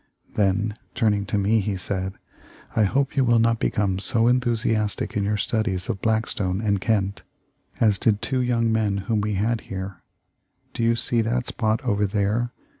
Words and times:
Then, 0.33 0.73
turning 0.95 1.27
to 1.27 1.37
me, 1.37 1.59
he 1.59 1.77
said, 1.77 2.13
'I 2.75 2.85
hope 2.85 3.15
you 3.15 3.23
will 3.23 3.37
not 3.37 3.59
become 3.59 3.99
so 3.99 4.27
enthusiastic 4.27 5.15
in 5.15 5.23
your 5.23 5.37
studies 5.37 5.89
of 5.89 6.01
Blackstone 6.01 6.59
and 6.59 6.81
Kent 6.81 7.21
as 7.79 7.99
did 7.99 8.19
two 8.19 8.39
young 8.41 8.71
men 8.71 8.97
whom 9.05 9.21
we 9.21 9.35
had 9.35 9.61
here. 9.61 10.01
Do 10.73 10.81
you 10.81 10.95
see 10.95 11.21
that 11.21 11.45
spot 11.45 11.83
over 11.85 12.07
there?' 12.07 12.49